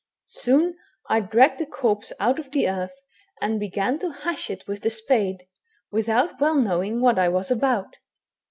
"Soon 0.25 0.75
I 1.11 1.19
dragged 1.19 1.59
the 1.59 1.65
corpse 1.67 2.11
out 2.19 2.39
of 2.39 2.49
the 2.49 2.67
earth, 2.67 2.95
and 3.39 3.53
I 3.53 3.59
began 3.59 3.99
to 3.99 4.09
hash 4.09 4.49
it 4.49 4.65
with 4.67 4.81
the 4.81 4.89
spade, 4.89 5.45
with 5.91 6.09
out 6.09 6.41
well 6.41 6.55
knowing 6.55 7.01
what 7.01 7.19
I 7.19 7.29
was 7.29 7.51
about. 7.51 7.97